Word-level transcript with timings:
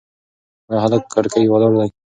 ایا 0.69 0.79
هلک 0.83 1.01
په 1.07 1.11
کړکۍ 1.15 1.41
کې 1.43 1.51
ولاړ 1.51 1.73
دی؟ 1.79 1.89